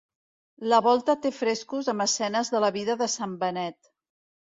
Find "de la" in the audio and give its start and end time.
2.57-2.75